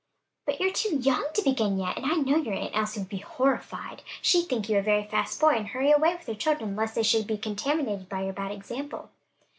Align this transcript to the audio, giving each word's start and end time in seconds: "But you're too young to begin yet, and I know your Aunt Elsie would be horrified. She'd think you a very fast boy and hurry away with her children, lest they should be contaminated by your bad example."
"But 0.47 0.59
you're 0.59 0.73
too 0.73 0.95
young 0.97 1.27
to 1.35 1.43
begin 1.43 1.77
yet, 1.77 1.95
and 1.95 2.07
I 2.07 2.15
know 2.15 2.35
your 2.37 2.55
Aunt 2.55 2.75
Elsie 2.75 3.01
would 3.01 3.07
be 3.09 3.17
horrified. 3.19 4.01
She'd 4.19 4.49
think 4.49 4.67
you 4.67 4.79
a 4.79 4.81
very 4.81 5.03
fast 5.03 5.39
boy 5.39 5.51
and 5.55 5.67
hurry 5.67 5.91
away 5.91 6.15
with 6.15 6.25
her 6.25 6.33
children, 6.33 6.75
lest 6.75 6.95
they 6.95 7.03
should 7.03 7.27
be 7.27 7.37
contaminated 7.37 8.09
by 8.09 8.23
your 8.23 8.33
bad 8.33 8.51
example." 8.51 9.11